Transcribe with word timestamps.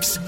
mix 0.00 0.18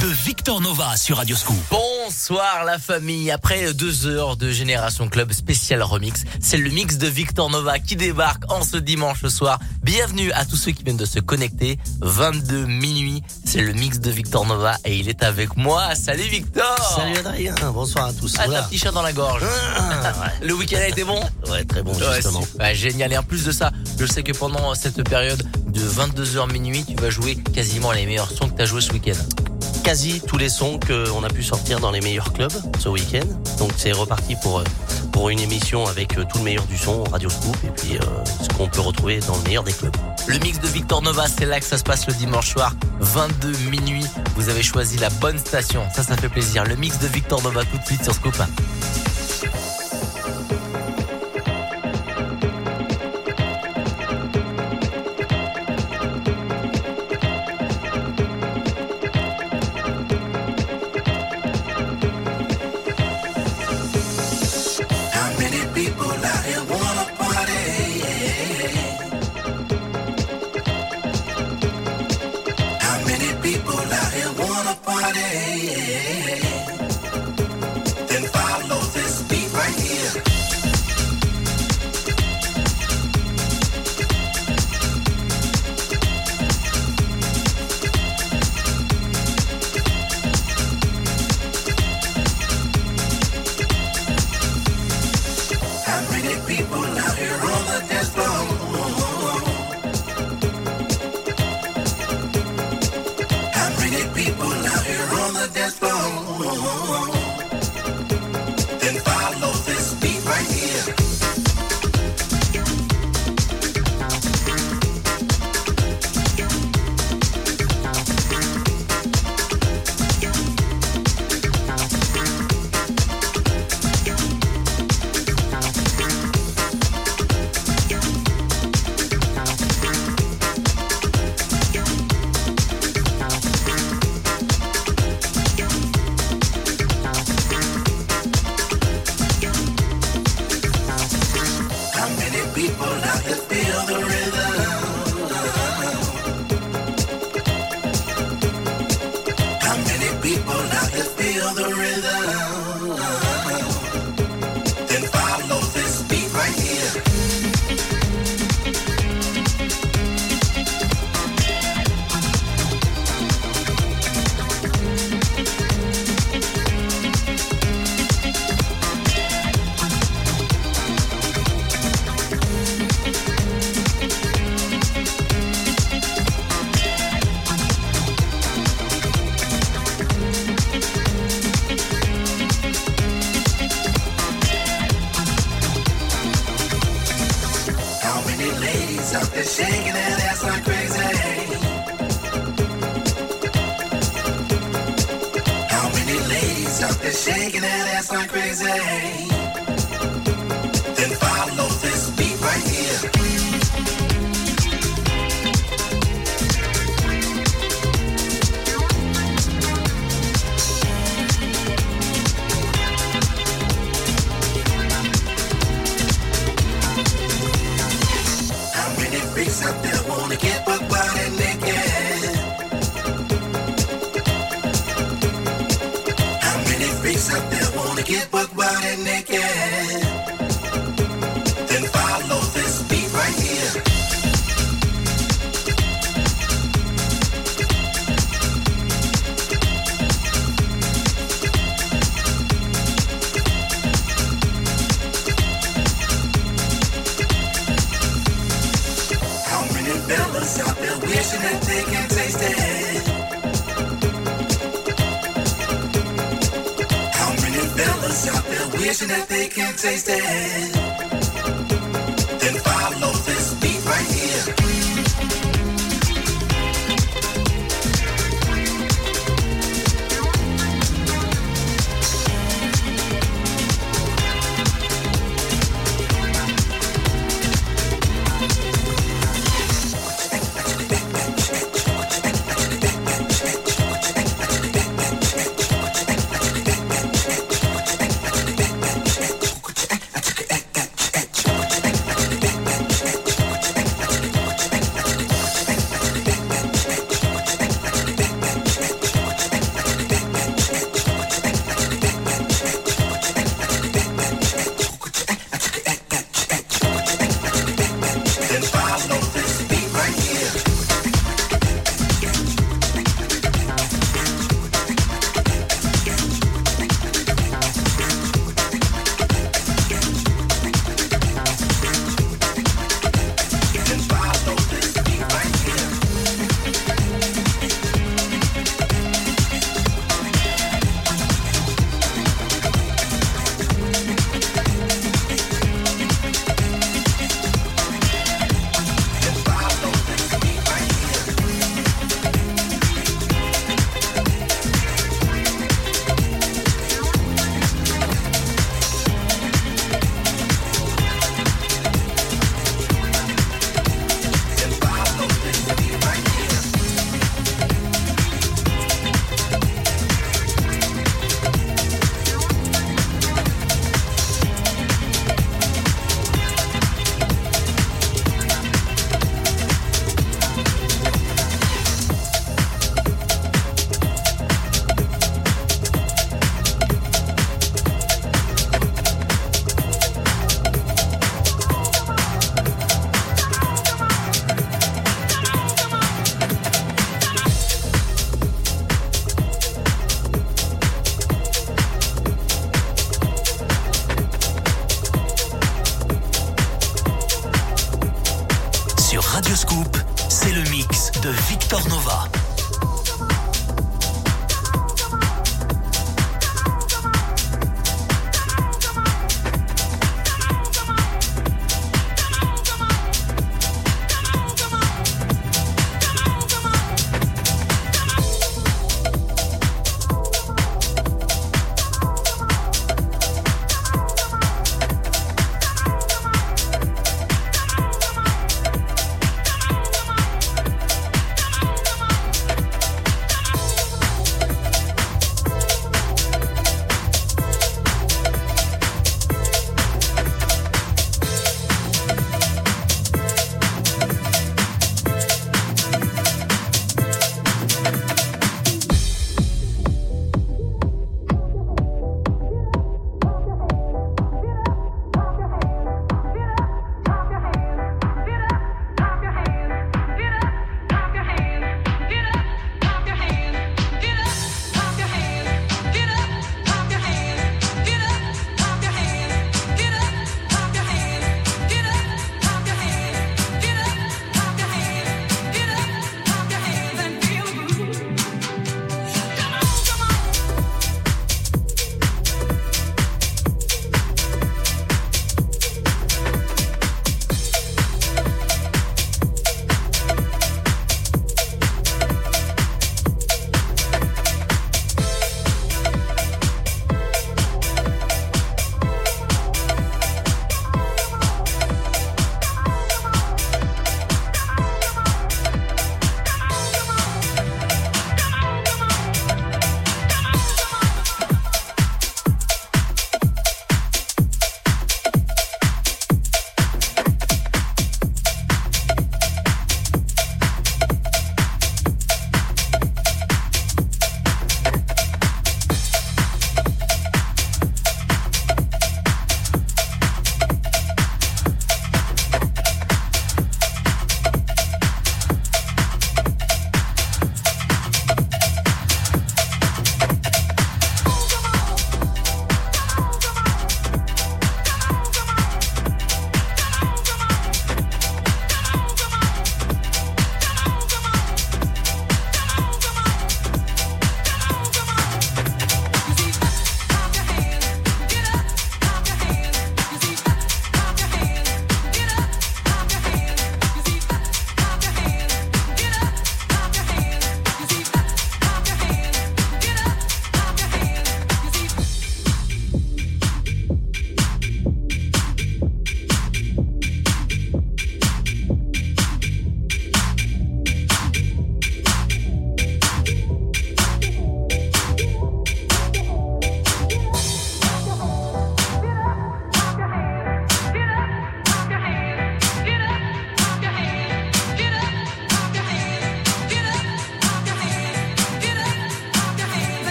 de 0.00 0.06
Victor 0.06 0.60
Nova 0.60 0.96
sur 0.96 1.18
Radio 1.18 1.36
Scoop. 1.36 1.56
Bonsoir 1.70 2.64
la 2.64 2.78
famille. 2.78 3.30
Après 3.30 3.72
deux 3.74 4.06
heures 4.06 4.36
de 4.36 4.50
Génération 4.50 5.08
Club 5.08 5.32
spécial 5.32 5.82
remix, 5.82 6.24
c'est 6.40 6.56
le 6.56 6.70
mix 6.70 6.96
de 6.96 7.06
Victor 7.06 7.50
Nova 7.50 7.78
qui 7.78 7.96
débarque 7.96 8.50
en 8.50 8.62
ce 8.62 8.78
dimanche 8.78 9.26
soir. 9.26 9.58
Bienvenue 9.82 10.32
à 10.32 10.44
tous 10.44 10.56
ceux 10.56 10.72
qui 10.72 10.82
viennent 10.84 10.96
de 10.96 11.04
se 11.04 11.20
connecter. 11.20 11.78
22 12.00 12.64
minuit, 12.64 13.22
c'est 13.44 13.60
le 13.60 13.72
mix 13.74 14.00
de 14.00 14.10
Victor 14.10 14.46
Nova 14.46 14.76
et 14.84 14.96
il 14.96 15.08
est 15.08 15.22
avec 15.22 15.56
moi. 15.56 15.94
Salut 15.94 16.22
Victor. 16.22 16.96
Salut 16.96 17.18
Adrien. 17.18 17.54
Bonsoir 17.72 18.06
à 18.06 18.12
tous. 18.12 18.34
Ah, 18.38 18.44
t'as 18.48 18.60
un 18.60 18.62
petit 18.64 18.78
chat 18.78 18.90
dans 18.90 19.02
la 19.02 19.12
gorge. 19.12 19.42
Ah, 19.76 20.12
Le 20.42 20.54
week-end 20.54 20.78
a 20.78 20.88
été 20.88 21.04
bon 21.04 21.20
ouais, 21.50 21.64
très 21.64 21.82
bon 21.82 21.92
Ouais, 21.92 22.16
justement. 22.16 22.44
Ouais, 22.58 22.74
génial. 22.74 23.12
Et 23.12 23.18
en 23.18 23.22
plus 23.22 23.44
de 23.44 23.52
ça, 23.52 23.70
je 23.98 24.06
sais 24.06 24.22
que 24.22 24.32
pendant 24.32 24.74
cette 24.74 25.08
période 25.08 25.42
de 25.68 25.80
22h 25.80 26.52
minuit, 26.52 26.84
tu 26.84 26.94
vas 26.96 27.10
jouer 27.10 27.36
quasiment 27.36 27.92
les 27.92 28.06
meilleurs 28.06 28.30
sons 28.30 28.48
que 28.48 28.56
tu 28.56 28.62
as 28.62 28.66
joué 28.66 28.80
ce 28.80 28.92
week-end. 28.92 29.18
Quasi 29.82 30.20
tous 30.20 30.38
les 30.38 30.48
sons 30.48 30.78
qu'on 30.80 31.22
a 31.22 31.28
pu 31.28 31.42
sortir 31.42 31.80
dans 31.80 31.90
les 31.90 32.00
meilleurs 32.00 32.32
clubs 32.32 32.52
ce 32.78 32.88
week-end. 32.88 33.26
Donc 33.58 33.72
c'est 33.76 33.92
reparti 33.92 34.36
pour 34.42 34.60
euh, 34.60 35.28
une 35.28 35.40
émission 35.40 35.86
avec 35.86 36.18
euh, 36.18 36.24
tout 36.30 36.38
le 36.38 36.44
meilleur 36.44 36.64
du 36.66 36.76
son, 36.76 37.04
Radio 37.04 37.28
Scoop, 37.28 37.56
et 37.64 37.70
puis 37.70 37.96
euh, 37.96 38.00
ce 38.42 38.48
qu'on 38.50 38.68
peut 38.68 38.80
retrouver 38.80 39.20
dans 39.20 39.36
le 39.36 39.42
meilleur 39.44 39.64
des 39.64 39.72
clubs. 39.72 39.94
Le 40.26 40.38
mix 40.38 40.60
de 40.60 40.68
Victor 40.68 41.02
Nova, 41.02 41.26
c'est 41.28 41.46
là 41.46 41.60
que 41.60 41.66
ça 41.66 41.78
se 41.78 41.82
passe 41.82 42.06
le 42.06 42.14
dimanche 42.14 42.50
soir, 42.50 42.74
22 43.00 43.52
minuit. 43.70 44.04
Vous 44.36 44.48
avez 44.48 44.62
choisi 44.62 44.98
la 44.98 45.10
bonne 45.10 45.38
station. 45.38 45.82
Ça, 45.94 46.02
ça 46.02 46.16
fait 46.16 46.28
plaisir. 46.28 46.64
Le 46.64 46.76
mix 46.76 46.98
de 46.98 47.06
Victor 47.06 47.42
Nova 47.42 47.62
tout 47.64 47.78
de 47.78 47.84
suite 47.84 48.04
sur 48.04 48.14
Scoop. 48.14 48.36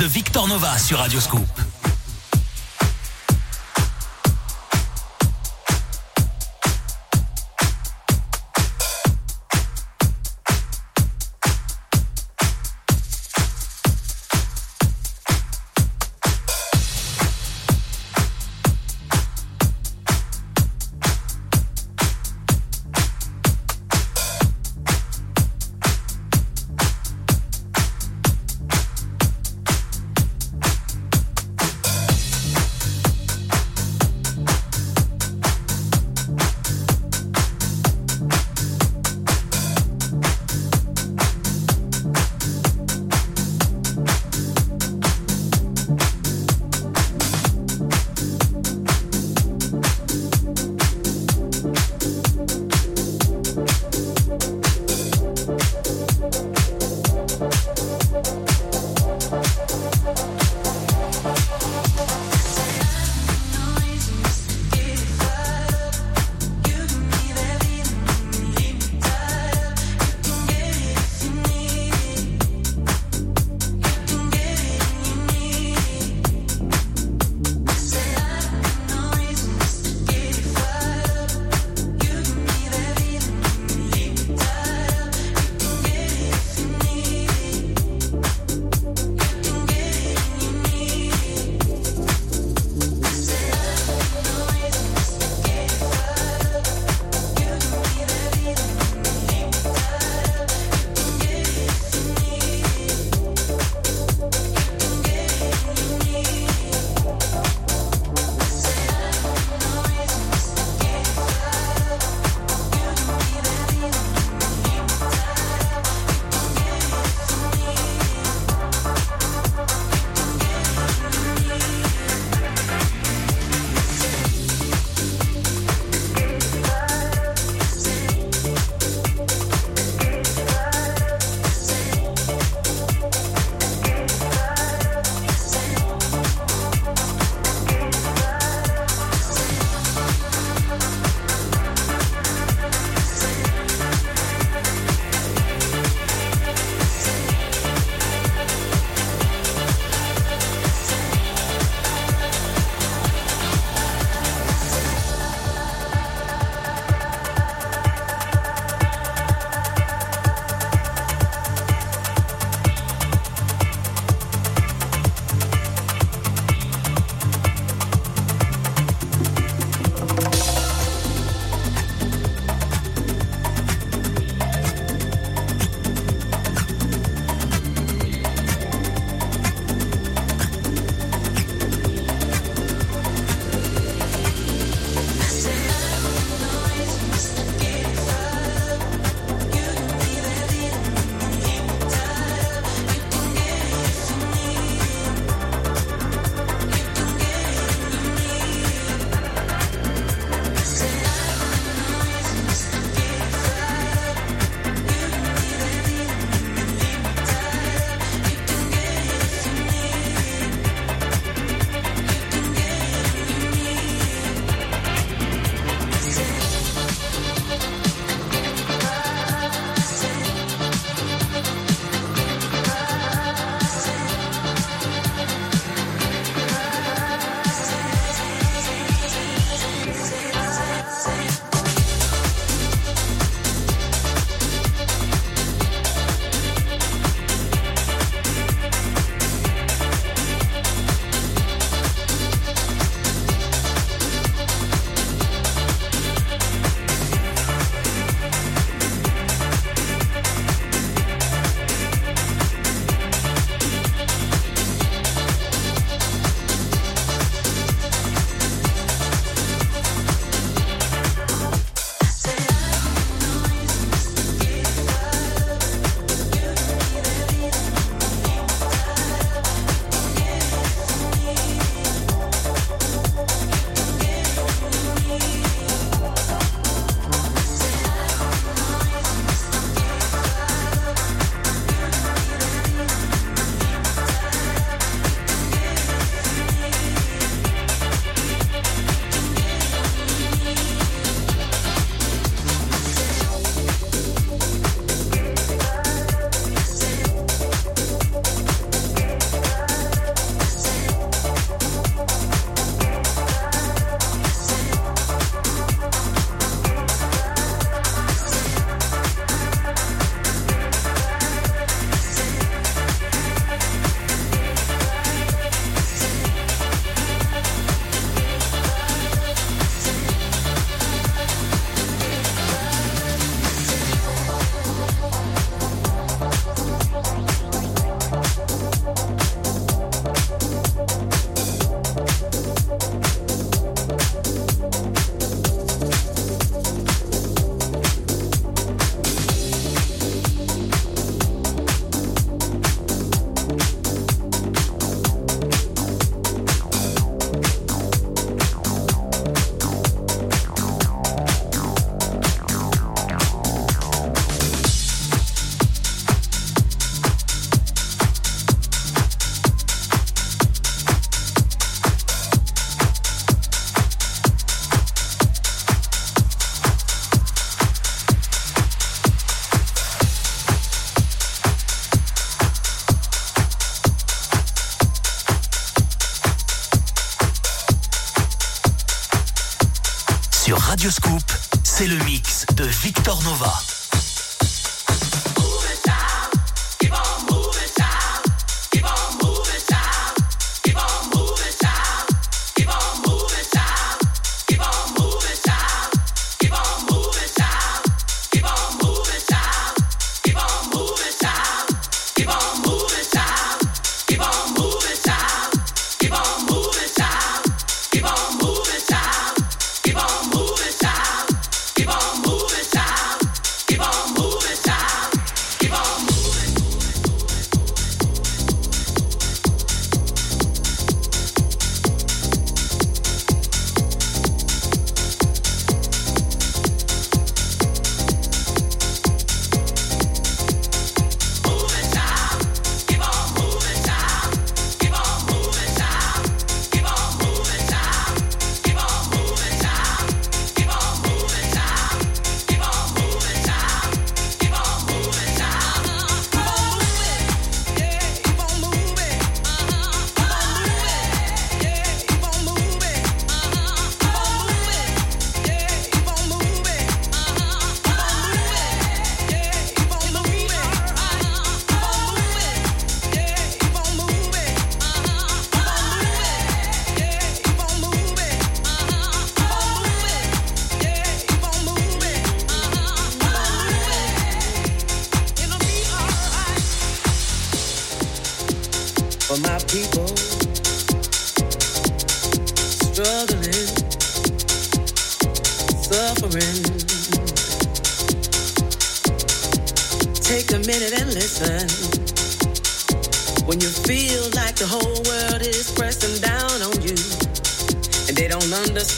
De 0.00 0.06
Victor 0.06 0.48
Nova 0.48 0.78
sur 0.78 0.98
Radio 0.98 1.20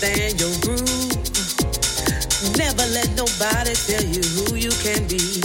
understand 0.02 0.40
your 0.40 0.50
groove. 0.60 1.12
Never 2.56 2.84
let 2.92 3.08
nobody 3.16 3.74
tell 3.74 4.04
you 4.04 4.22
who 4.34 4.56
you 4.56 4.70
can 4.82 5.06
be. 5.06 5.40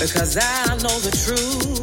Because 0.00 0.36
I 0.36 0.76
know 0.82 0.98
the 1.00 1.10
truth. 1.24 1.81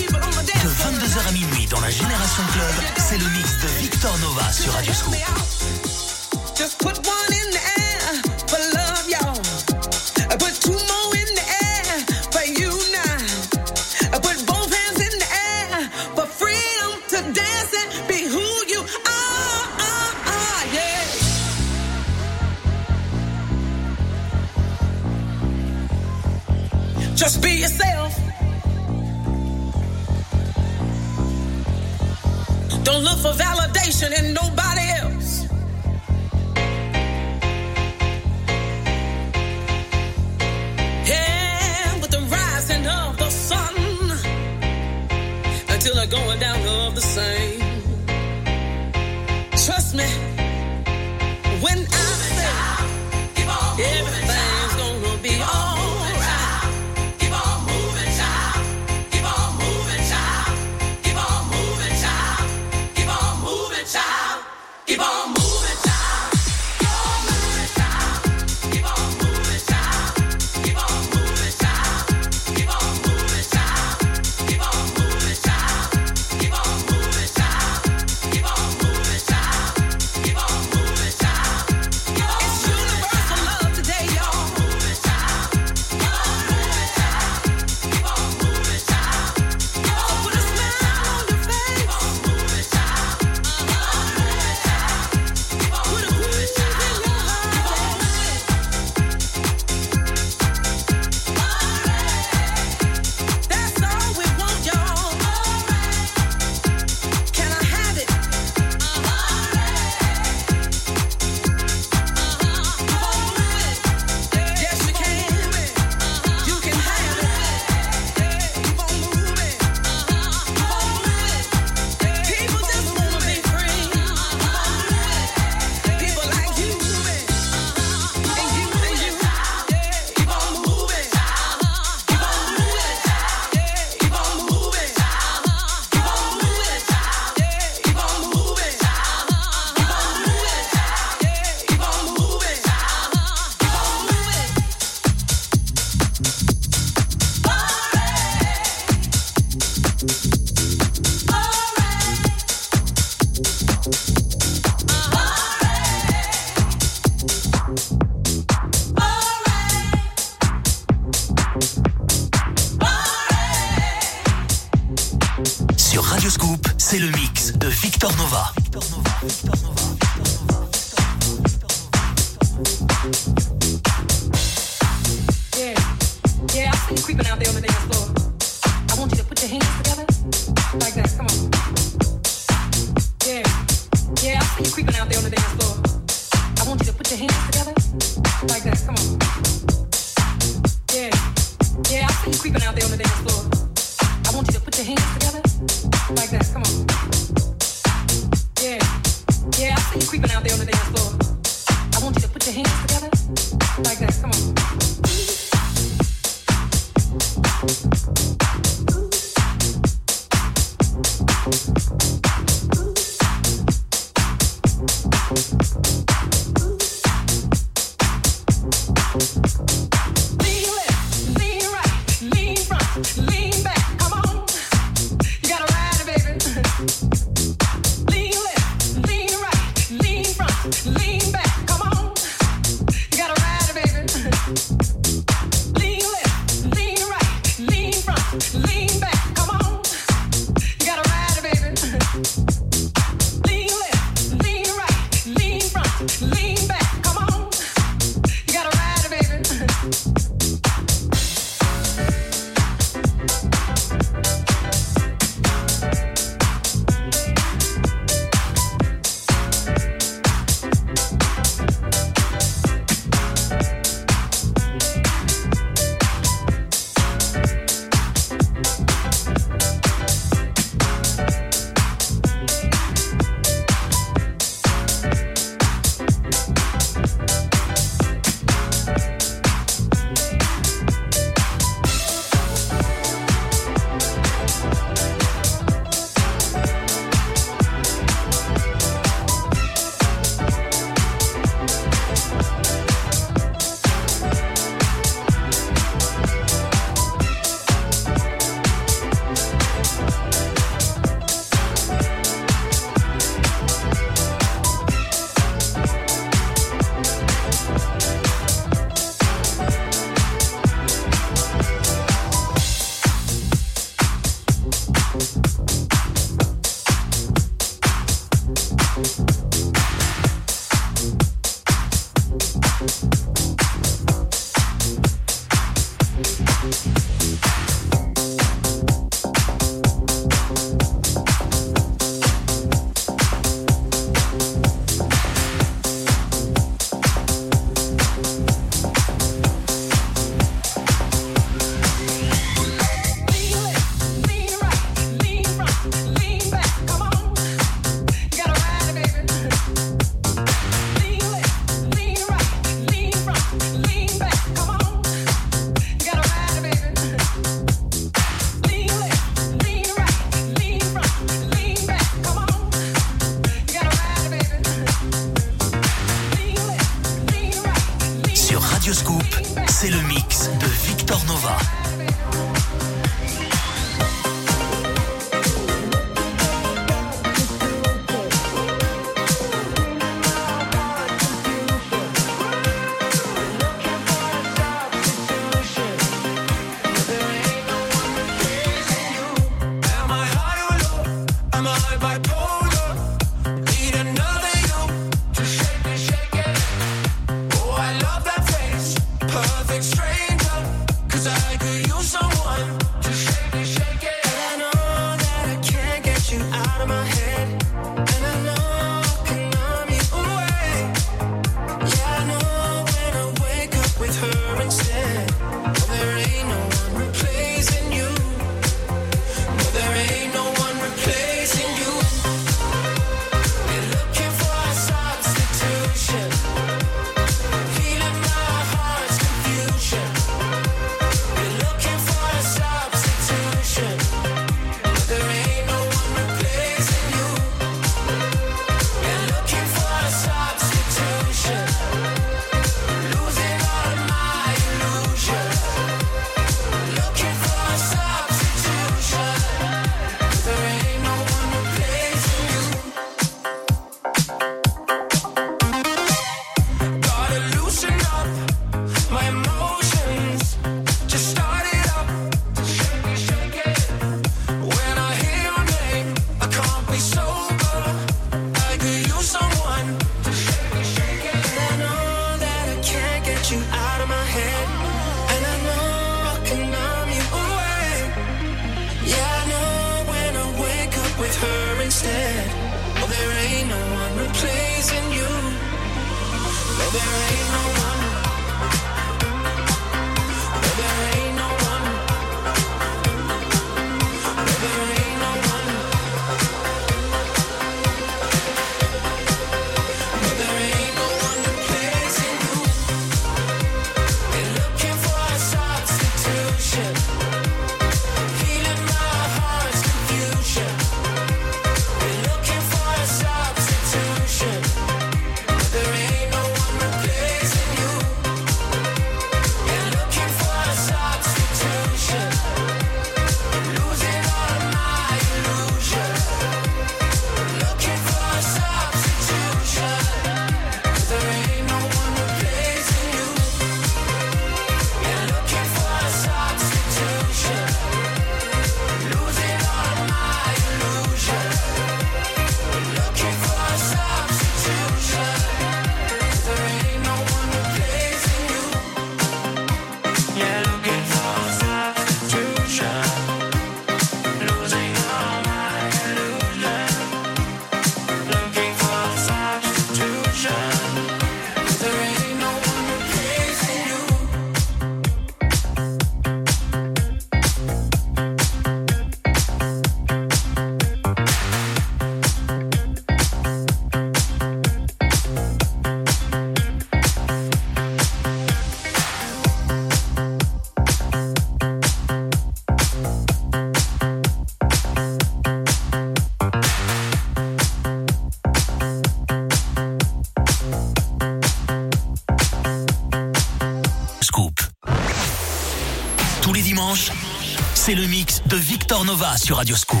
Sur 599.37 599.57
Radio 599.57 599.75
Scoop. 599.75 600.00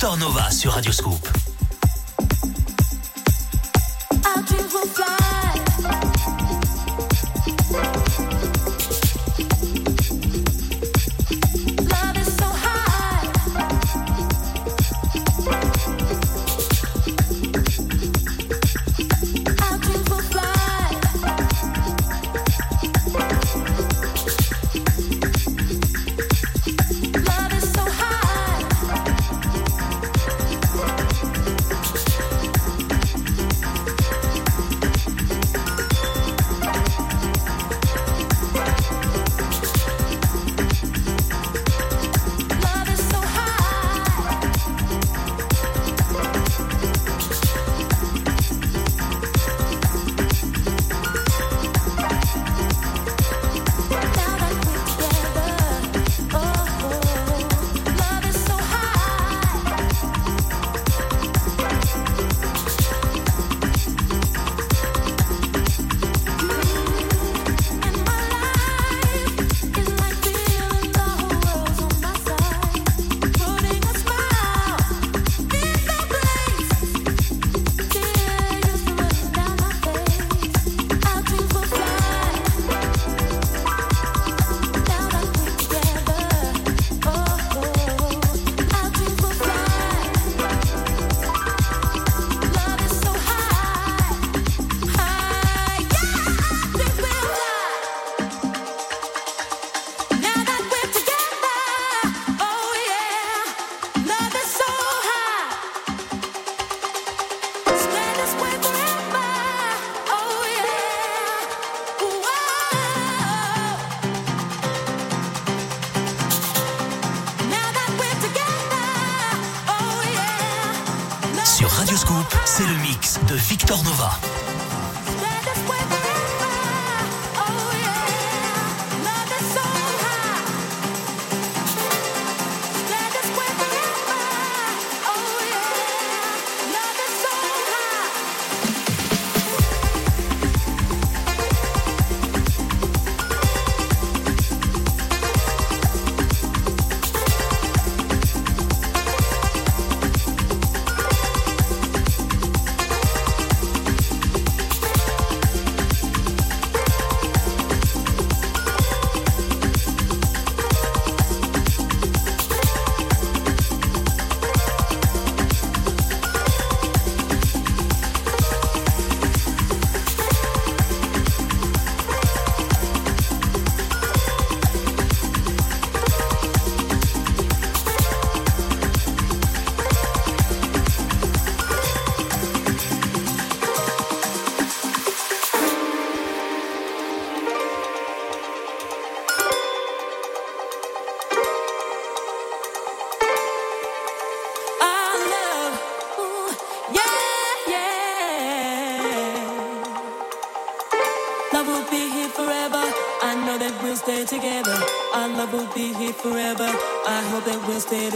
Victor 0.00 0.16
Nova 0.16 0.48
sur 0.52 0.70
Radio 0.70 0.92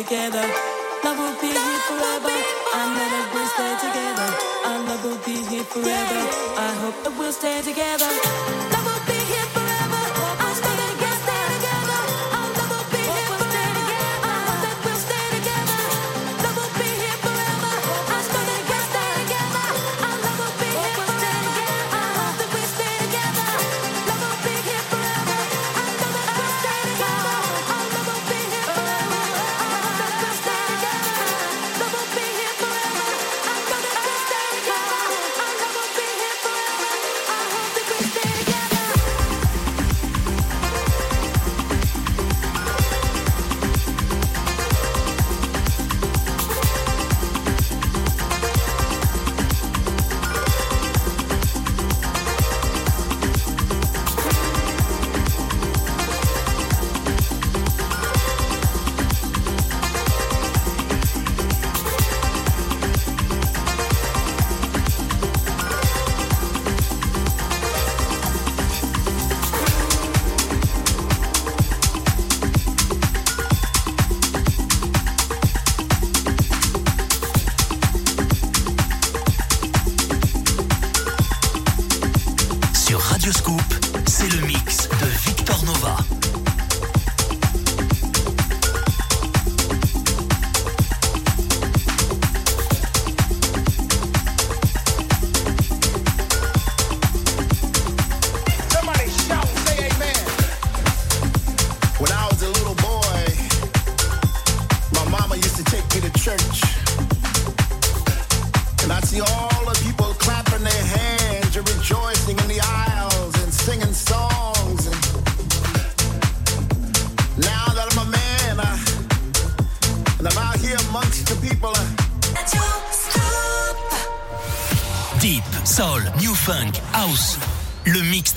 together. 0.05 0.43
Love 1.05 1.19
will 1.19 1.41
be 1.41 1.49
here 1.49 1.83
forever. 1.89 2.35
I 2.75 2.83
know 2.95 3.09
that 3.15 3.27
we'll 3.33 3.51
stay 3.55 3.73
together. 3.87 4.29
Our 4.67 4.79
love 4.89 5.05
will 5.05 5.23
be 5.25 5.37
here 5.49 5.65
forever. 5.65 6.21
I 6.59 6.71
hope 6.83 7.05
that 7.05 7.19
we'll 7.19 7.33
stay 7.33 7.63
together. 7.63 8.72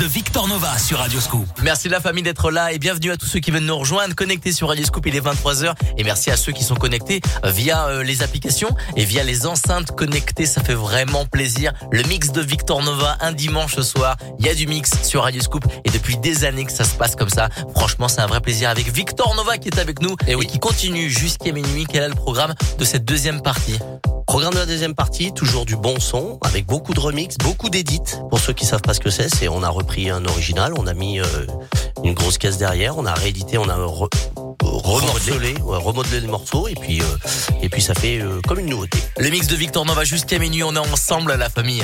De 0.06 0.10
Victor 0.10 0.48
Nova 0.48 0.78
sur 0.78 1.00
Radio 1.00 1.20
Scoop. 1.20 1.48
Merci 1.64 1.90
la 1.90 2.00
famille 2.00 2.24
d'être 2.24 2.52
là 2.52 2.72
et 2.72 2.78
bienvenue 2.78 3.12
à 3.12 3.18
tous 3.18 3.26
ceux 3.26 3.40
qui 3.40 3.50
viennent 3.50 3.66
nous 3.66 3.78
rejoindre, 3.78 4.14
connectés 4.14 4.52
sur 4.52 4.68
Radio 4.68 4.86
Scoop, 4.86 5.06
il 5.08 5.16
est 5.16 5.26
23h 5.26 5.74
et 5.98 6.04
merci 6.04 6.30
à 6.30 6.38
ceux 6.38 6.52
qui 6.52 6.64
sont 6.64 6.76
connectés 6.76 7.22
via 7.44 7.88
euh, 7.88 8.04
les 8.04 8.22
applications 8.22 8.70
et 8.96 9.06
via 9.06 9.24
les 9.24 9.48
enceintes 9.48 9.96
connectées, 9.96 10.46
ça 10.46 10.64
fait 10.64 10.76
vraiment 10.76 11.26
plaisir. 11.26 11.74
Le 11.92 12.04
mix 12.04 12.32
de 12.32 12.42
Victor 12.42 12.84
Nova 12.84 13.18
un 13.20 13.32
dimanche 13.32 13.80
soir, 13.80 14.18
il 14.38 14.46
y 14.46 14.50
a 14.50 14.54
du 14.54 14.68
mix 14.68 14.92
sur 15.04 15.24
Radio 15.24 15.42
Scoop 15.42 15.66
depuis 16.06 16.18
des 16.18 16.46
années 16.46 16.66
que 16.66 16.72
ça 16.72 16.84
se 16.84 16.94
passe 16.94 17.16
comme 17.16 17.30
ça. 17.30 17.50
Franchement, 17.76 18.08
c'est 18.08 18.22
un 18.22 18.28
vrai 18.28 18.40
plaisir 18.40 18.70
avec 18.70 18.88
Victor 18.94 19.34
Nova 19.34 19.58
qui 19.58 19.70
est 19.70 19.80
avec 19.80 20.04
nous 20.04 20.16
et, 20.28 20.36
qui 20.46 20.60
continue 20.60 21.10
jusqu'à 21.10 21.52
minuit. 21.52 21.88
Quel 21.92 22.04
est 22.04 22.10
le 22.10 22.14
programme 22.14 22.54
de 22.78 22.86
cette 22.86 23.06
deuxième 23.06 23.42
partie? 23.42 23.80
Programme 24.28 24.54
de 24.54 24.60
la 24.60 24.68
deuxième 24.68 24.94
partie, 24.94 25.34
toujours 25.34 25.66
du 25.66 25.76
bon 25.76 26.00
son, 26.00 26.38
avec 26.44 26.68
beaucoup 26.68 26.94
de 26.94 27.00
remix, 27.00 27.38
beaucoup 27.40 27.72
d'édits. 27.72 28.02
Pour 28.30 28.40
ceux 28.40 28.54
qui 28.54 28.66
savent 28.68 28.84
pas 28.84 28.94
ce 28.94 29.00
que 29.00 29.10
c'est, 29.10 29.34
c'est 29.34 29.48
on 29.48 29.64
a 29.64 29.70
repris 29.70 30.12
un 30.12 30.24
original, 30.26 30.74
on 30.78 30.86
a 30.86 30.94
mis 30.94 31.20
euh, 31.20 31.26
une 32.04 32.14
grosse 32.14 32.38
caisse 32.38 32.58
derrière, 32.58 33.00
on 33.00 33.08
a 33.08 33.14
réédité, 33.16 33.58
on 33.58 33.68
a 33.68 33.76
re- 33.76 34.10
remorcelé, 34.62 35.56
ouais, 35.64 35.78
remodelé 35.78 36.20
le 36.20 36.28
morceau, 36.28 36.68
et 36.68 36.76
puis 36.76 37.02
euh, 37.02 37.06
et 37.64 37.70
puis 37.70 37.82
ça 37.82 37.96
fait 37.96 38.20
euh, 38.20 38.42
comme 38.48 38.60
une 38.60 38.70
nouveauté. 38.70 39.00
Le 39.18 39.30
mix 39.30 39.48
de 39.48 39.56
Victor 39.56 39.86
Nova 39.86 40.04
jusqu'à 40.04 40.38
minuit, 40.38 40.64
on 40.64 40.76
est 40.76 40.80
ensemble 40.80 41.34
la 41.34 41.50
famille. 41.50 41.84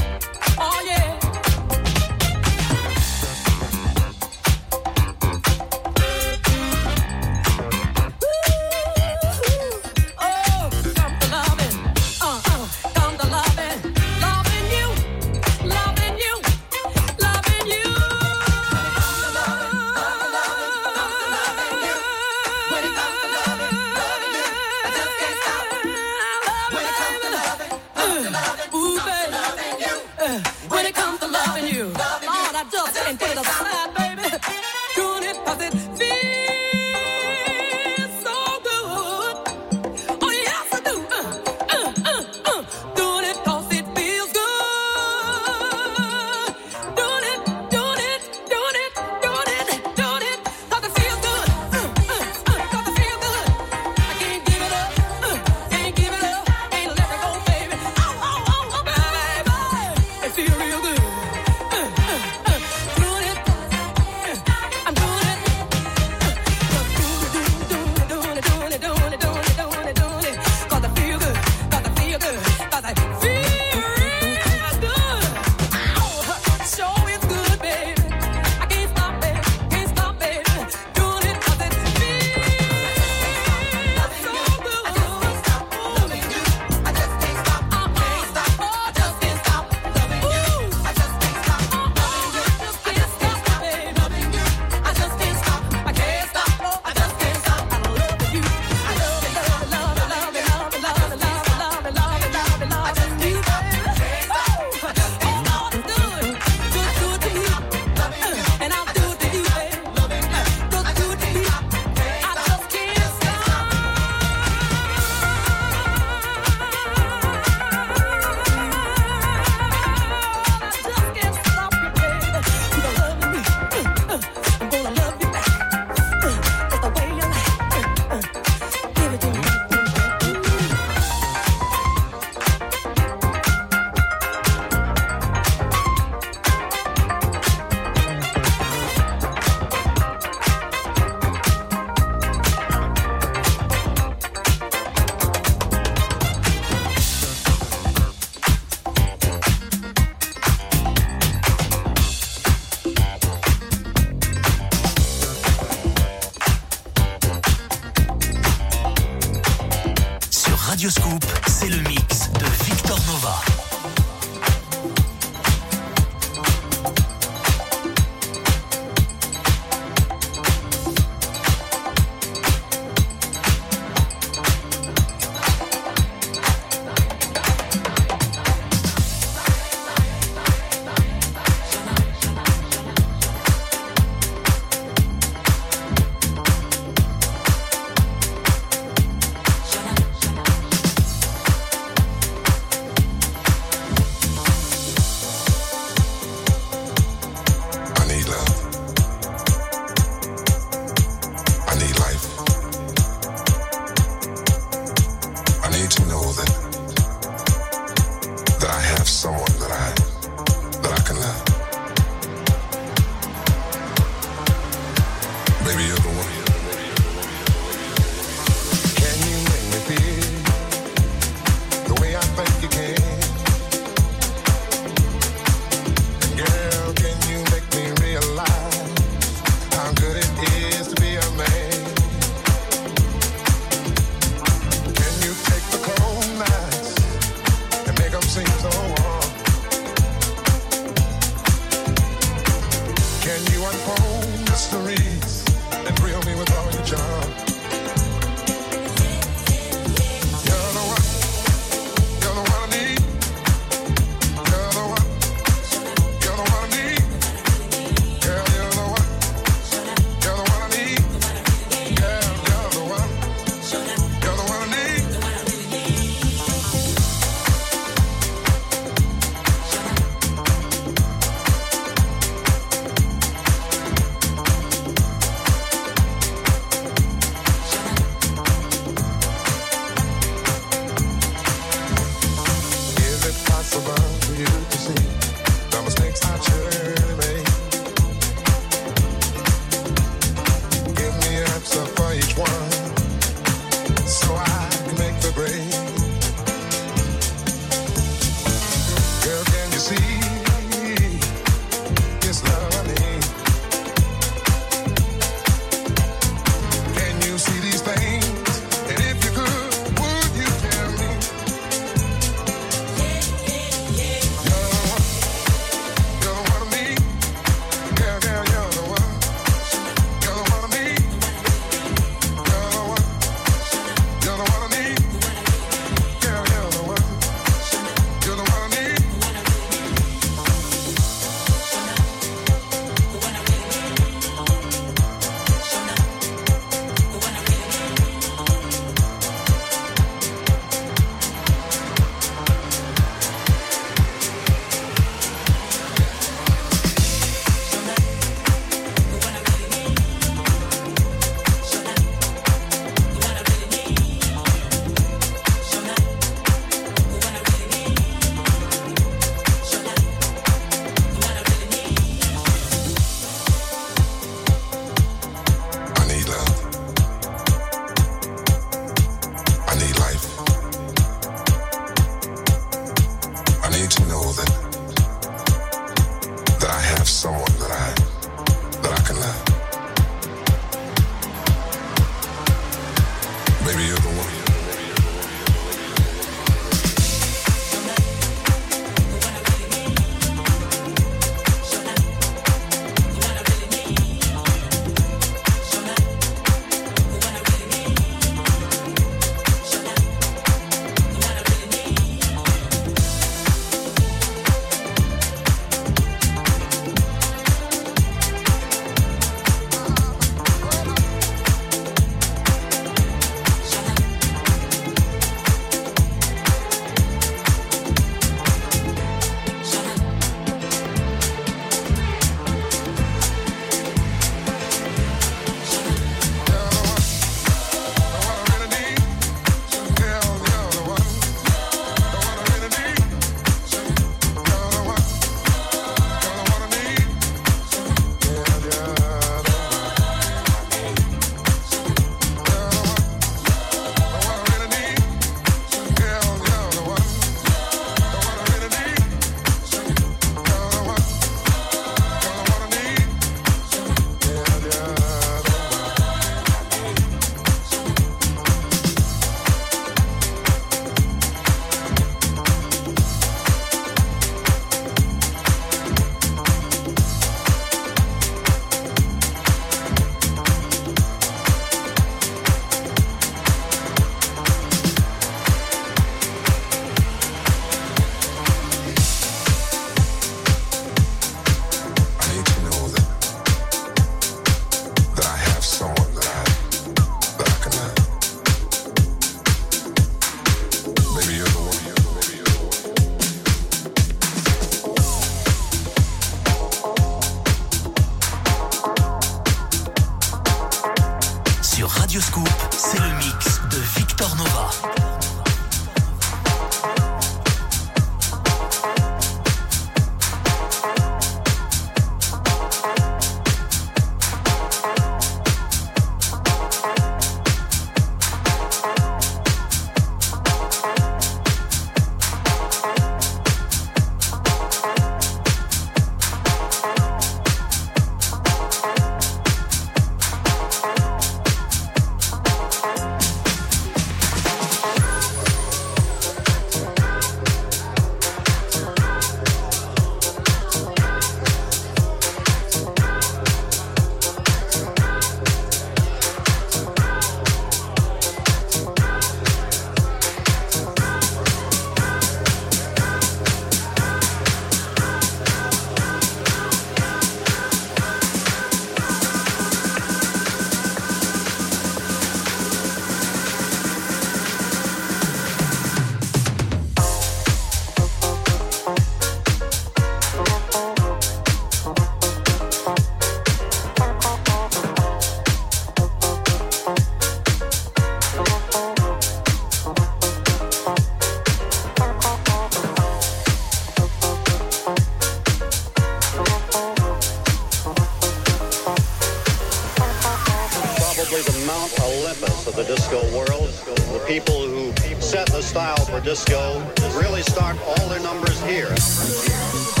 Style 595.71 596.03
for 596.03 596.19
disco 596.19 596.85
really 597.17 597.41
start 597.41 597.77
all 597.87 598.09
their 598.09 598.19
numbers 598.19 598.61
here. 598.63 600.00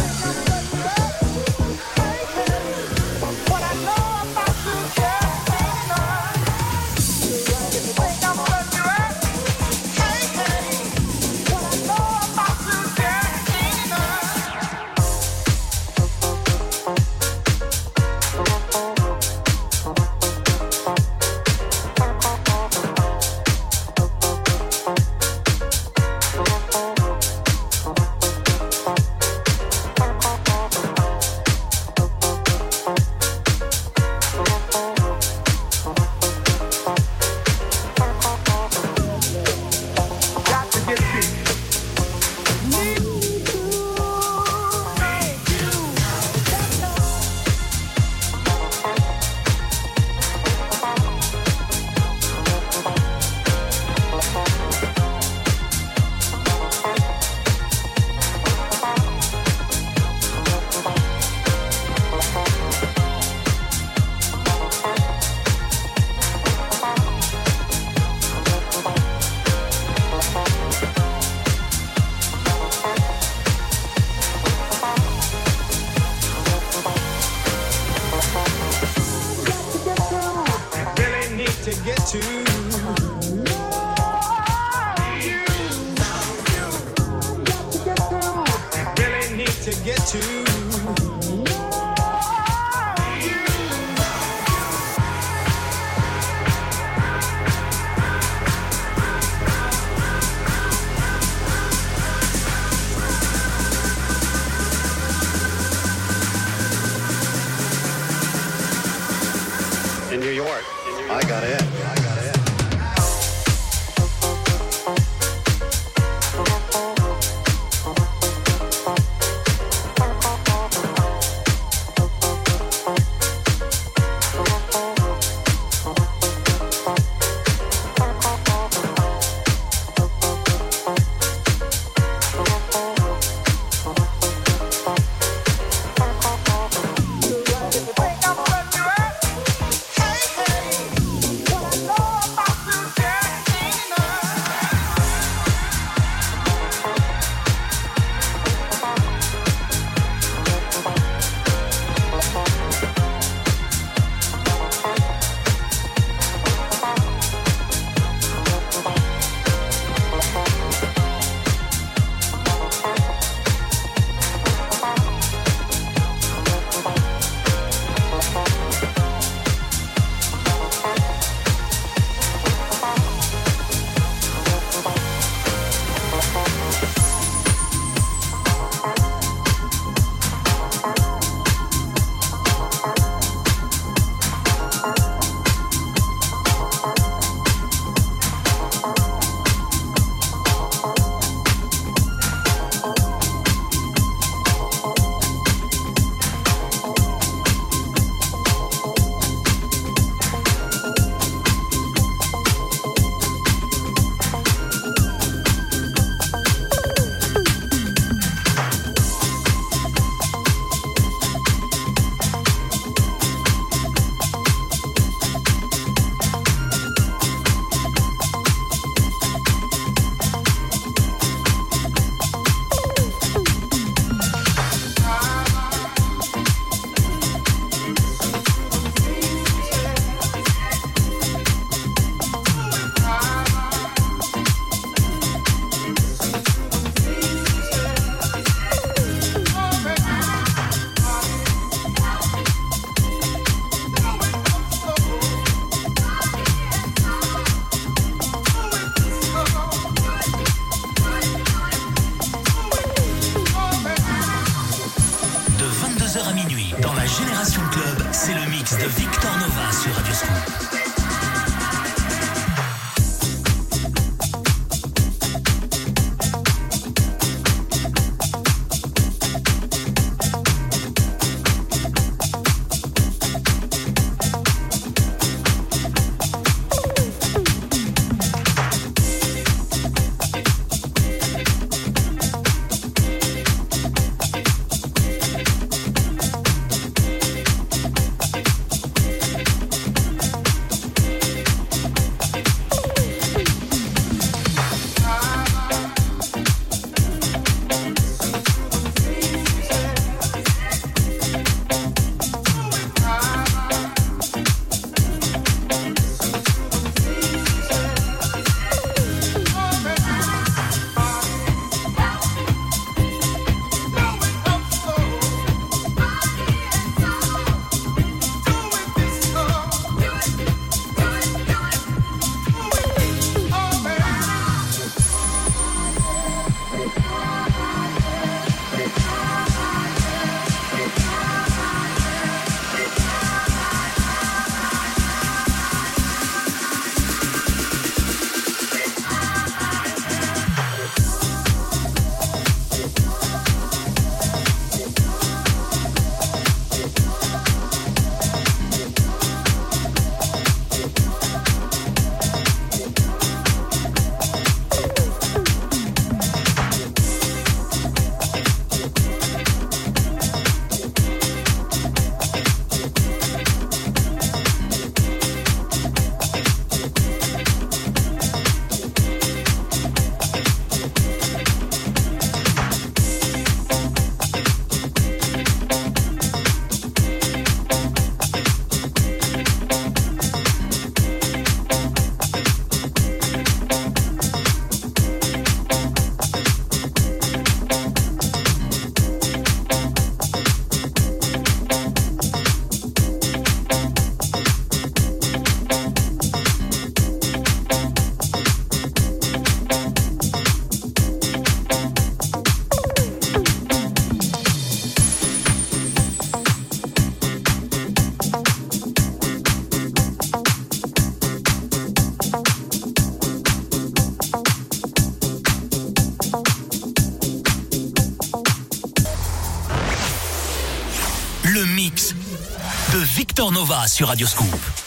Victor 423.31 423.49
Nova 423.49 423.87
sur 423.87 424.09
Radio 424.09 424.27
Scoop. 424.27 424.80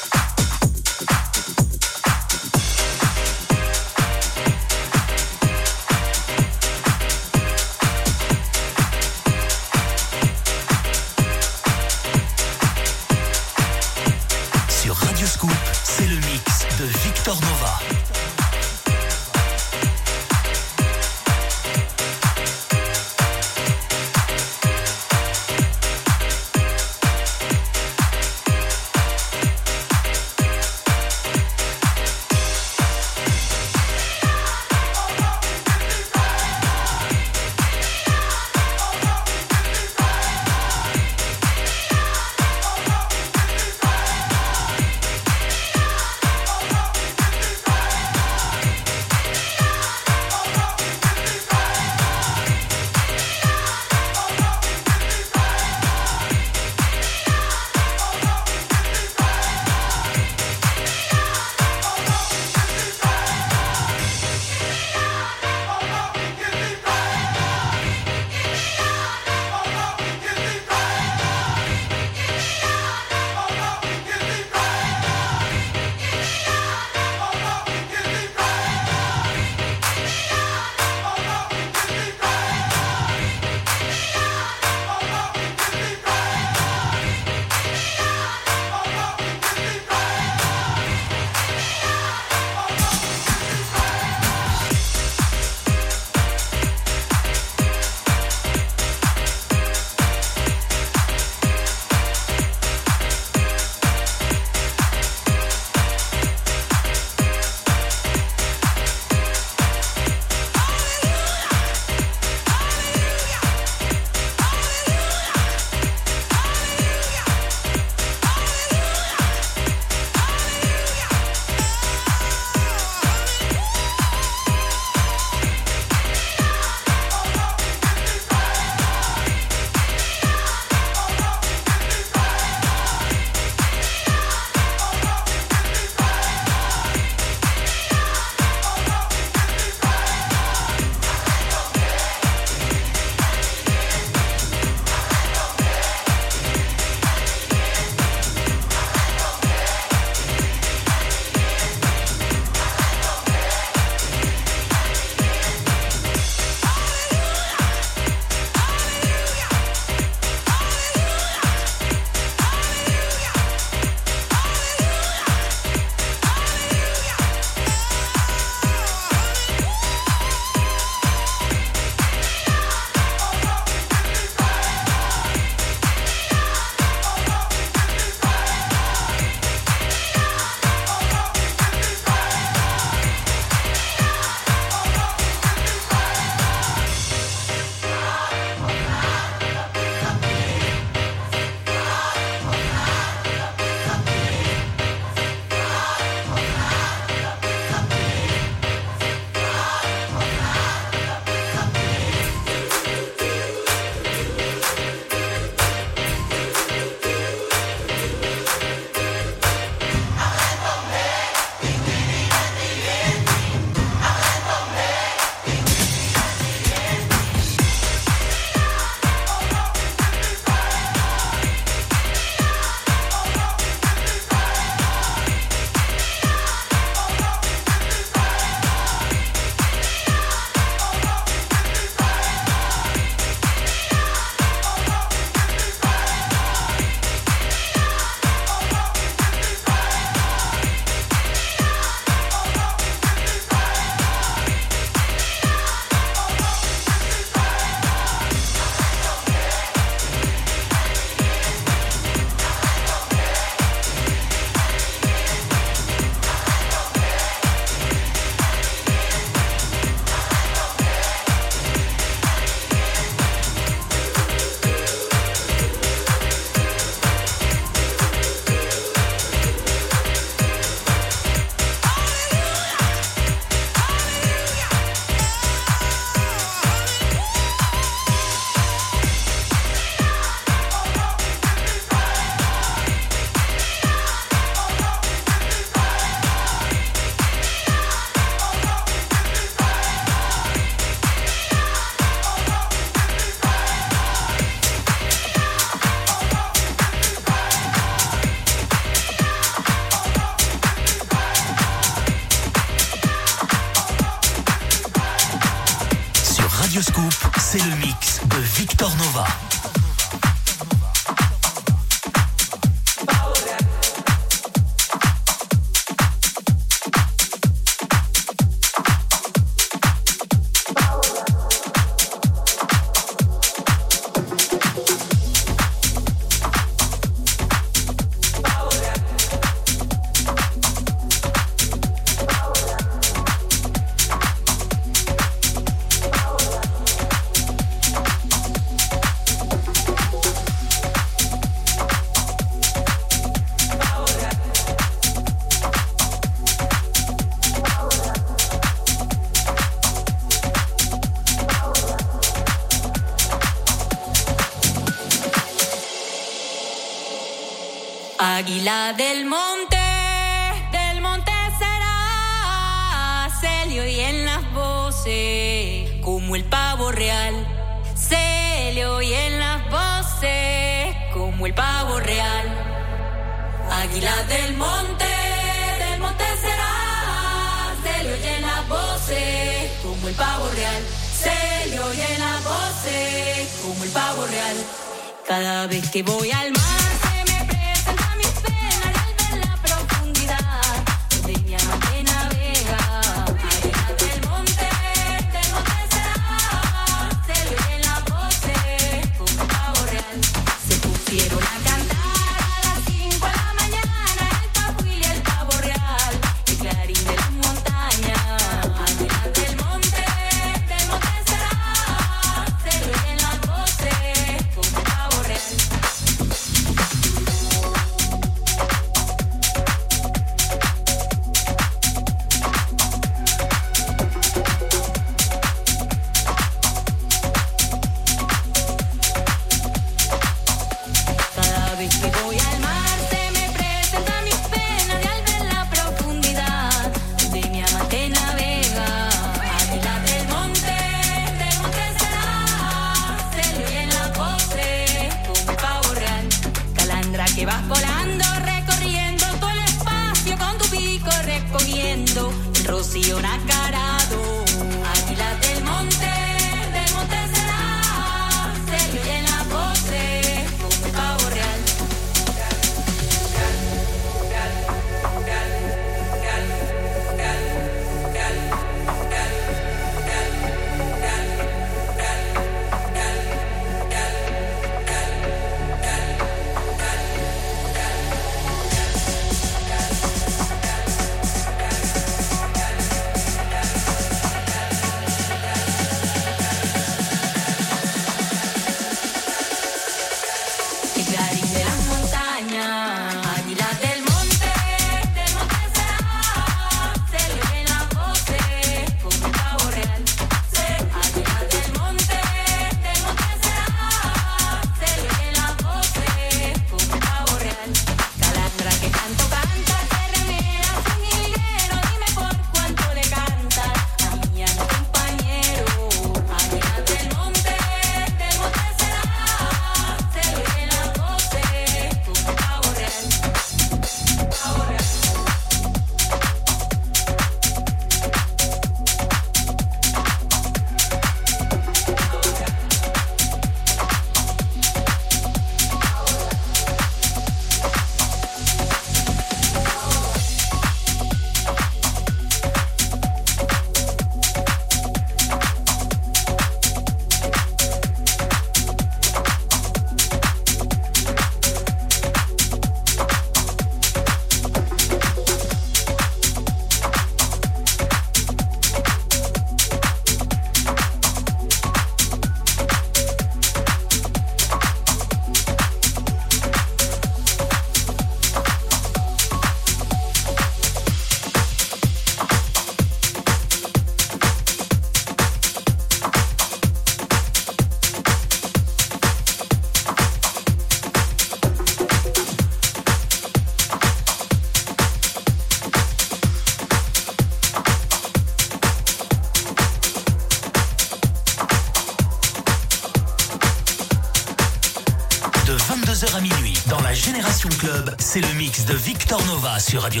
Victor 598.76 599.22
Nova 599.26 599.58
sur 599.58 599.82
Radio 599.82 600.00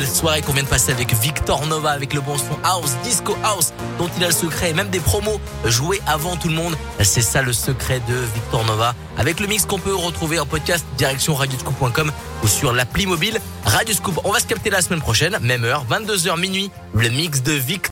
quelle 0.00 0.08
soirée 0.08 0.40
qu'on 0.40 0.52
vient 0.52 0.62
de 0.62 0.68
passer 0.68 0.92
avec 0.92 1.12
Victor 1.14 1.66
Nova, 1.66 1.90
avec 1.90 2.14
le 2.14 2.22
bon 2.22 2.38
son 2.38 2.58
house, 2.64 2.96
disco 3.04 3.36
house, 3.44 3.74
dont 3.98 4.08
il 4.16 4.24
a 4.24 4.28
le 4.28 4.32
secret, 4.32 4.70
et 4.70 4.72
même 4.72 4.88
des 4.88 5.00
promos 5.00 5.38
joués 5.66 6.00
avant 6.06 6.36
tout 6.36 6.48
le 6.48 6.54
monde. 6.54 6.74
C'est 7.02 7.20
ça 7.20 7.42
le 7.42 7.52
secret 7.52 8.00
de 8.08 8.14
Victor 8.34 8.64
Nova. 8.64 8.94
Avec 9.18 9.40
le 9.40 9.46
mix 9.46 9.66
qu'on 9.66 9.78
peut 9.78 9.94
retrouver 9.94 10.38
en 10.38 10.46
podcast 10.46 10.86
direction 10.96 11.34
radioscoop.com 11.34 12.10
ou 12.42 12.48
sur 12.48 12.72
l'appli 12.72 13.04
mobile 13.04 13.40
Radioscoop. 13.66 14.20
On 14.24 14.32
va 14.32 14.40
se 14.40 14.46
capter 14.46 14.70
la 14.70 14.80
semaine 14.80 15.00
prochaine, 15.00 15.36
même 15.42 15.64
heure, 15.64 15.84
22h 15.90 16.40
minuit, 16.40 16.70
le 16.94 17.10
mix 17.10 17.42
de 17.42 17.52
Victor 17.52 17.80